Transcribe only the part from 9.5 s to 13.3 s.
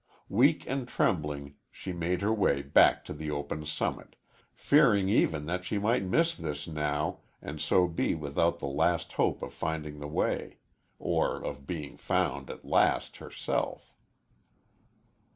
finding the way, or of being found at last